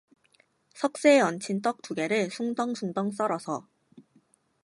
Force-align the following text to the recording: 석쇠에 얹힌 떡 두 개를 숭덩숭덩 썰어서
석쇠에 0.73 1.19
얹힌 1.21 1.61
떡 1.61 1.83
두 1.83 1.93
개를 1.93 2.31
숭덩숭덩 2.31 3.11
썰어서 3.11 3.67